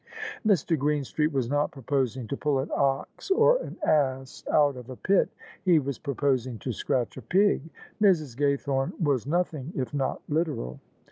[0.51, 0.75] "Mr.
[0.75, 5.29] Greenstreet was not proposing to pull an ox or an ass out of a pit:
[5.63, 7.61] he was proposing to scratch a pig."
[8.01, 8.35] Mrs.
[8.35, 10.79] Gaythome was nothing if not literal.